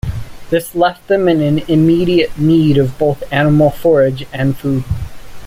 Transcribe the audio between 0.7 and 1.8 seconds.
left them in